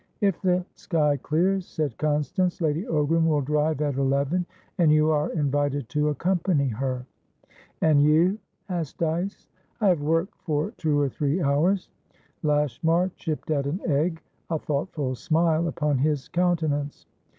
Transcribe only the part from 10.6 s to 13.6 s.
two or three hours." Lashmar chipped